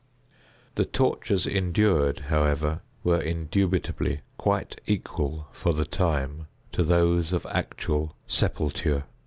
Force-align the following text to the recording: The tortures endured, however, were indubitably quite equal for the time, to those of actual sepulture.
The 0.77 0.85
tortures 0.85 1.45
endured, 1.45 2.21
however, 2.21 2.81
were 3.03 3.21
indubitably 3.21 4.21
quite 4.35 4.81
equal 4.87 5.47
for 5.51 5.73
the 5.73 5.85
time, 5.85 6.47
to 6.71 6.81
those 6.81 7.31
of 7.31 7.45
actual 7.51 8.15
sepulture. 8.25 9.03